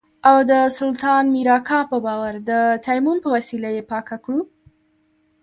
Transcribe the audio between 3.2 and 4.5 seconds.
په وسيله يې پاکه کړو.